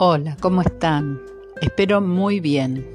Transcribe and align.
Hola, 0.00 0.36
¿cómo 0.40 0.60
están? 0.60 1.20
Espero 1.60 2.00
muy 2.00 2.38
bien. 2.38 2.86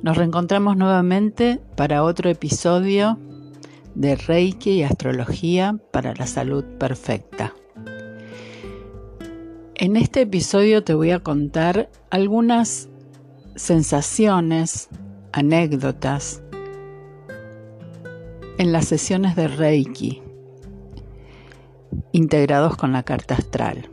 Nos 0.00 0.16
reencontramos 0.16 0.74
nuevamente 0.74 1.60
para 1.76 2.02
otro 2.02 2.30
episodio 2.30 3.18
de 3.94 4.16
Reiki 4.16 4.70
y 4.70 4.82
Astrología 4.84 5.78
para 5.92 6.14
la 6.14 6.26
Salud 6.26 6.64
Perfecta. 6.78 7.52
En 9.74 9.96
este 9.96 10.22
episodio 10.22 10.82
te 10.82 10.94
voy 10.94 11.10
a 11.10 11.18
contar 11.20 11.90
algunas 12.08 12.88
sensaciones, 13.54 14.88
anécdotas 15.30 16.42
en 18.56 18.72
las 18.72 18.86
sesiones 18.86 19.36
de 19.36 19.48
Reiki 19.48 20.22
integrados 22.12 22.78
con 22.78 22.92
la 22.92 23.02
carta 23.02 23.34
astral. 23.34 23.90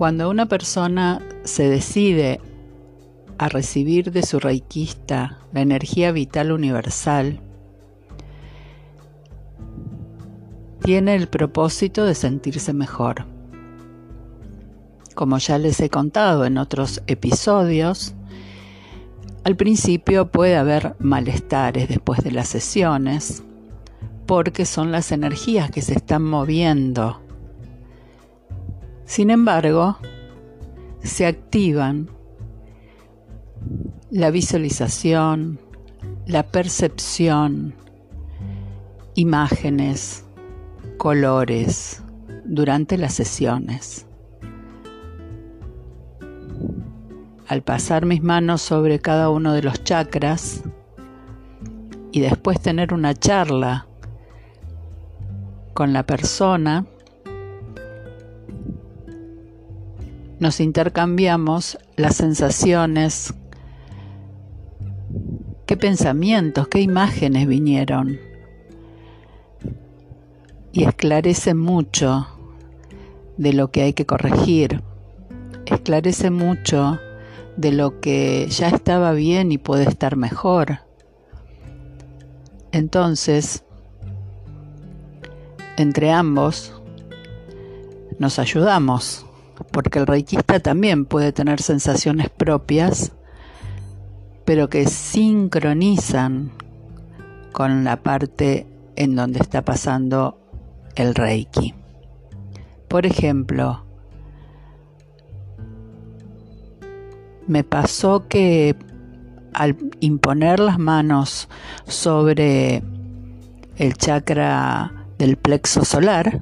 Cuando 0.00 0.30
una 0.30 0.46
persona 0.46 1.20
se 1.44 1.68
decide 1.68 2.40
a 3.36 3.50
recibir 3.50 4.12
de 4.12 4.22
su 4.22 4.40
reikista 4.40 5.40
la 5.52 5.60
energía 5.60 6.10
vital 6.10 6.52
universal, 6.52 7.38
tiene 10.82 11.16
el 11.16 11.28
propósito 11.28 12.06
de 12.06 12.14
sentirse 12.14 12.72
mejor. 12.72 13.26
Como 15.14 15.36
ya 15.36 15.58
les 15.58 15.78
he 15.80 15.90
contado 15.90 16.46
en 16.46 16.56
otros 16.56 17.02
episodios, 17.06 18.14
al 19.44 19.54
principio 19.54 20.30
puede 20.30 20.56
haber 20.56 20.96
malestares 20.98 21.90
después 21.90 22.24
de 22.24 22.32
las 22.32 22.48
sesiones, 22.48 23.42
porque 24.24 24.64
son 24.64 24.92
las 24.92 25.12
energías 25.12 25.70
que 25.70 25.82
se 25.82 25.92
están 25.92 26.22
moviendo 26.22 27.20
sin 29.10 29.30
embargo, 29.30 29.98
se 31.02 31.26
activan 31.26 32.08
la 34.08 34.30
visualización, 34.30 35.58
la 36.26 36.44
percepción, 36.44 37.74
imágenes, 39.16 40.24
colores 40.96 42.04
durante 42.44 42.96
las 42.98 43.14
sesiones. 43.14 44.06
Al 47.48 47.62
pasar 47.62 48.06
mis 48.06 48.22
manos 48.22 48.62
sobre 48.62 49.00
cada 49.00 49.28
uno 49.30 49.54
de 49.54 49.62
los 49.64 49.82
chakras 49.82 50.62
y 52.12 52.20
después 52.20 52.60
tener 52.60 52.94
una 52.94 53.14
charla 53.14 53.88
con 55.74 55.92
la 55.92 56.04
persona, 56.06 56.86
nos 60.40 60.58
intercambiamos 60.58 61.78
las 61.96 62.16
sensaciones, 62.16 63.34
qué 65.66 65.76
pensamientos, 65.76 66.66
qué 66.68 66.80
imágenes 66.80 67.46
vinieron. 67.46 68.18
Y 70.72 70.84
esclarece 70.84 71.52
mucho 71.52 72.26
de 73.36 73.52
lo 73.52 73.70
que 73.70 73.82
hay 73.82 73.92
que 73.92 74.06
corregir, 74.06 74.82
esclarece 75.66 76.30
mucho 76.30 76.98
de 77.56 77.72
lo 77.72 78.00
que 78.00 78.46
ya 78.48 78.68
estaba 78.68 79.12
bien 79.12 79.52
y 79.52 79.58
puede 79.58 79.84
estar 79.84 80.16
mejor. 80.16 80.78
Entonces, 82.72 83.62
entre 85.76 86.12
ambos, 86.12 86.72
nos 88.18 88.38
ayudamos 88.38 89.26
porque 89.70 89.98
el 89.98 90.06
reikista 90.06 90.60
también 90.60 91.04
puede 91.04 91.32
tener 91.32 91.60
sensaciones 91.60 92.30
propias, 92.30 93.12
pero 94.44 94.68
que 94.68 94.86
sincronizan 94.86 96.52
con 97.52 97.84
la 97.84 98.02
parte 98.02 98.66
en 98.96 99.14
donde 99.14 99.40
está 99.40 99.62
pasando 99.62 100.38
el 100.96 101.14
reiki. 101.14 101.74
Por 102.88 103.06
ejemplo, 103.06 103.84
me 107.46 107.64
pasó 107.64 108.28
que 108.28 108.76
al 109.52 109.76
imponer 110.00 110.60
las 110.60 110.78
manos 110.78 111.48
sobre 111.86 112.82
el 113.76 113.94
chakra 113.94 115.06
del 115.18 115.36
plexo 115.36 115.84
solar, 115.84 116.40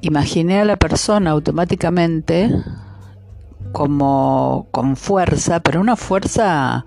imaginé 0.00 0.60
a 0.60 0.64
la 0.64 0.76
persona 0.76 1.30
automáticamente 1.30 2.50
como 3.72 4.66
con 4.70 4.96
fuerza, 4.96 5.60
pero 5.60 5.80
una 5.80 5.96
fuerza 5.96 6.84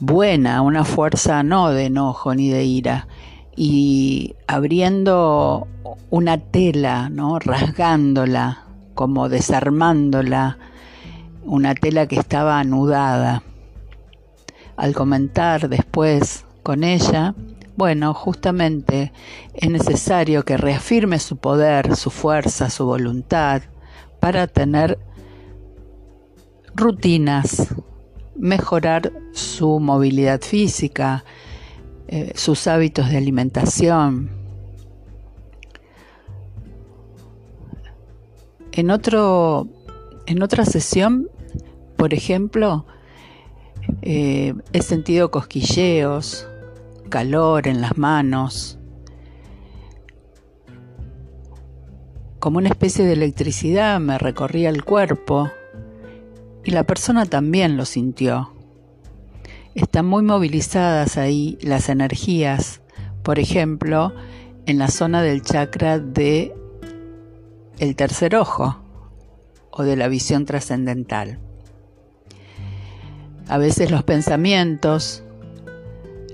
buena, 0.00 0.62
una 0.62 0.84
fuerza 0.84 1.42
no 1.42 1.70
de 1.70 1.86
enojo 1.86 2.34
ni 2.34 2.50
de 2.50 2.64
ira, 2.64 3.08
y 3.54 4.34
abriendo 4.46 5.66
una 6.10 6.38
tela, 6.38 7.08
¿no? 7.08 7.38
rasgándola, 7.38 8.64
como 8.94 9.28
desarmándola, 9.28 10.58
una 11.44 11.74
tela 11.74 12.06
que 12.06 12.16
estaba 12.16 12.58
anudada. 12.58 13.42
Al 14.76 14.94
comentar 14.94 15.68
después 15.68 16.44
con 16.62 16.84
ella, 16.84 17.34
bueno, 17.76 18.14
justamente 18.14 19.12
es 19.52 19.70
necesario 19.70 20.44
que 20.44 20.56
reafirme 20.56 21.18
su 21.18 21.36
poder, 21.36 21.94
su 21.94 22.10
fuerza, 22.10 22.70
su 22.70 22.86
voluntad 22.86 23.62
para 24.18 24.46
tener 24.46 24.98
rutinas, 26.74 27.74
mejorar 28.34 29.12
su 29.32 29.78
movilidad 29.78 30.40
física, 30.40 31.24
eh, 32.08 32.32
sus 32.34 32.66
hábitos 32.66 33.10
de 33.10 33.18
alimentación. 33.18 34.30
En, 38.72 38.90
otro, 38.90 39.68
en 40.26 40.42
otra 40.42 40.64
sesión, 40.64 41.28
por 41.96 42.14
ejemplo, 42.14 42.86
eh, 44.02 44.54
he 44.72 44.82
sentido 44.82 45.30
cosquilleos, 45.30 46.48
calor 47.08 47.68
en 47.68 47.80
las 47.80 47.96
manos, 47.98 48.78
como 52.38 52.58
una 52.58 52.68
especie 52.68 53.04
de 53.04 53.14
electricidad 53.14 53.98
me 53.98 54.18
recorría 54.18 54.68
el 54.68 54.84
cuerpo 54.84 55.50
y 56.64 56.70
la 56.70 56.84
persona 56.84 57.26
también 57.26 57.76
lo 57.76 57.84
sintió. 57.84 58.52
Están 59.74 60.06
muy 60.06 60.22
movilizadas 60.22 61.16
ahí 61.16 61.58
las 61.60 61.88
energías, 61.88 62.82
por 63.22 63.38
ejemplo, 63.38 64.12
en 64.66 64.78
la 64.78 64.88
zona 64.88 65.22
del 65.22 65.42
chakra 65.42 65.98
de 65.98 66.54
el 67.78 67.96
tercer 67.96 68.36
ojo 68.36 68.78
o 69.70 69.82
de 69.82 69.96
la 69.96 70.08
visión 70.08 70.44
trascendental. 70.44 71.40
A 73.48 73.58
veces 73.58 73.90
los 73.90 74.02
pensamientos 74.02 75.24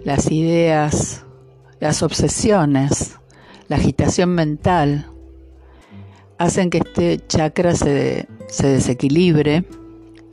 las 0.04 0.30
ideas, 0.30 1.24
las 1.80 2.02
obsesiones, 2.02 3.18
la 3.68 3.76
agitación 3.76 4.30
mental, 4.30 5.06
hacen 6.38 6.70
que 6.70 6.78
este 6.78 7.18
chakra 7.26 7.74
se, 7.74 8.28
se 8.48 8.68
desequilibre 8.68 9.64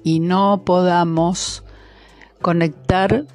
y 0.03 0.19
no 0.19 0.63
podamos 0.65 1.63
conectar 2.41 3.25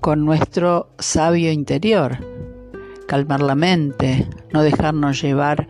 con 0.00 0.24
nuestro 0.24 0.88
sabio 0.98 1.50
interior, 1.52 2.18
calmar 3.06 3.42
la 3.42 3.54
mente, 3.54 4.28
no 4.52 4.62
dejarnos 4.62 5.20
llevar 5.20 5.68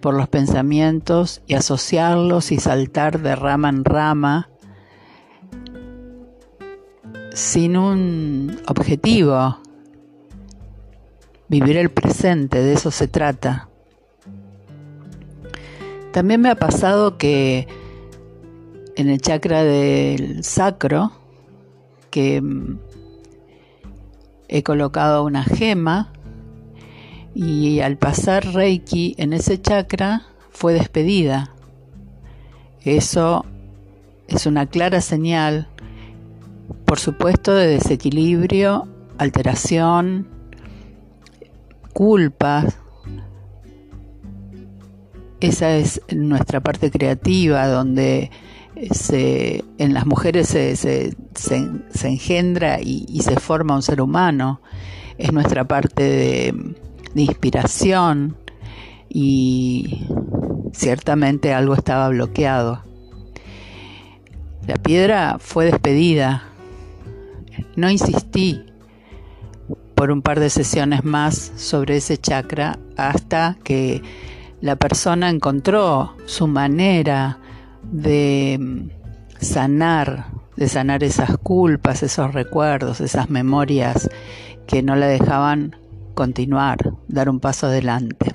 por 0.00 0.14
los 0.14 0.28
pensamientos 0.28 1.42
y 1.46 1.54
asociarlos 1.54 2.52
y 2.52 2.58
saltar 2.58 3.20
de 3.20 3.36
rama 3.36 3.68
en 3.68 3.84
rama 3.84 4.51
sin 7.34 7.76
un 7.76 8.60
objetivo. 8.66 9.58
Vivir 11.48 11.76
el 11.76 11.90
presente, 11.90 12.62
de 12.62 12.74
eso 12.74 12.90
se 12.90 13.08
trata. 13.08 13.68
También 16.12 16.40
me 16.40 16.50
ha 16.50 16.56
pasado 16.56 17.18
que 17.18 17.66
en 18.96 19.08
el 19.08 19.20
chakra 19.20 19.64
del 19.64 20.44
sacro, 20.44 21.12
que 22.10 22.40
mm, 22.40 22.78
he 24.48 24.62
colocado 24.62 25.24
una 25.24 25.44
gema 25.44 26.12
y 27.34 27.80
al 27.80 27.96
pasar 27.96 28.44
Reiki 28.52 29.14
en 29.16 29.32
ese 29.32 29.60
chakra 29.60 30.26
fue 30.50 30.74
despedida. 30.74 31.54
Eso 32.82 33.46
es 34.28 34.44
una 34.44 34.66
clara 34.66 35.00
señal 35.00 35.68
por 36.84 36.98
supuesto, 36.98 37.54
de 37.54 37.66
desequilibrio, 37.66 38.88
alteración, 39.18 40.28
culpa 41.92 42.66
esa 45.42 45.76
es 45.76 46.00
nuestra 46.14 46.60
parte 46.60 46.90
creativa, 46.90 47.66
donde 47.66 48.30
se, 48.92 49.64
en 49.78 49.92
las 49.92 50.06
mujeres 50.06 50.48
se, 50.48 50.76
se, 50.76 51.14
se, 51.34 52.08
engendra 52.08 52.80
y, 52.80 53.20
se 53.22 53.38
forma 53.40 53.74
un 53.74 53.82
ser 53.82 54.00
humano. 54.00 54.60
Es 55.18 55.32
nuestra 55.32 55.64
parte 55.66 56.02
de, 56.04 56.74
de 57.14 57.22
inspiración 57.22 58.36
y 59.08 60.06
ciertamente 60.72 61.52
algo 61.52 61.74
estaba 61.74 62.08
bloqueado. 62.08 62.84
La 64.66 64.76
piedra 64.76 65.38
fue 65.40 65.64
despedida. 65.66 66.44
No 67.76 67.90
insistí 67.90 68.64
por 69.94 70.10
un 70.10 70.22
par 70.22 70.40
de 70.40 70.50
sesiones 70.50 71.04
más 71.04 71.52
sobre 71.56 71.98
ese 71.98 72.18
chakra 72.18 72.78
hasta 72.96 73.56
que 73.62 74.02
la 74.60 74.76
persona 74.76 75.30
encontró 75.30 76.16
su 76.24 76.46
manera 76.46 77.38
de 77.82 78.58
mm, 78.60 78.90
sanar, 79.40 80.26
de 80.56 80.68
sanar 80.68 81.02
esas 81.04 81.36
culpas, 81.38 82.02
esos 82.02 82.32
recuerdos, 82.32 83.00
esas 83.00 83.30
memorias 83.30 84.08
que 84.66 84.82
no 84.82 84.96
la 84.96 85.06
dejaban 85.06 85.76
continuar, 86.14 86.94
dar 87.08 87.28
un 87.28 87.40
paso 87.40 87.66
adelante. 87.66 88.32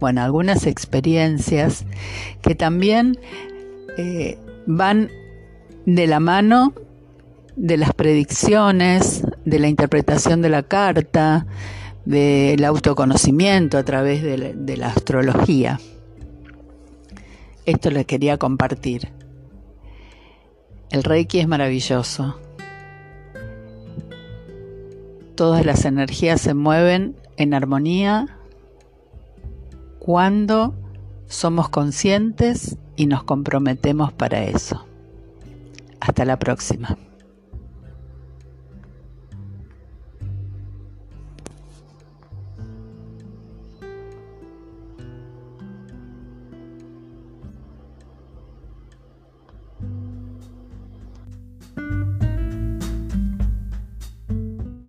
Bueno, 0.00 0.22
algunas 0.22 0.66
experiencias 0.66 1.84
que 2.42 2.54
también 2.54 3.18
eh, 3.98 4.38
van 4.66 5.10
de 5.84 6.06
la 6.06 6.20
mano 6.20 6.74
de 7.60 7.76
las 7.76 7.92
predicciones, 7.92 9.22
de 9.44 9.58
la 9.58 9.68
interpretación 9.68 10.40
de 10.40 10.48
la 10.48 10.62
carta, 10.62 11.46
del 12.06 12.64
autoconocimiento 12.64 13.76
a 13.76 13.84
través 13.84 14.22
de 14.22 14.76
la, 14.78 14.86
astrología. 14.88 15.78
Esto 17.66 17.90
le 17.90 18.06
quería 18.06 18.38
compartir. 18.38 19.12
El 20.88 21.02
Reiki 21.04 21.38
es 21.38 21.46
maravilloso. 21.46 22.40
Todas 25.34 25.66
las 25.66 25.84
energías 25.84 26.40
se 26.40 26.54
mueven 26.54 27.14
en 27.36 27.52
armonía 27.52 28.38
cuando 29.98 30.74
somos 31.26 31.68
conscientes 31.68 32.78
y 32.96 33.04
nos 33.04 33.22
comprometemos 33.22 34.14
para 34.14 34.44
eso. 34.44 34.86
Hasta 36.00 36.24
la 36.24 36.38
próxima. 36.38 36.96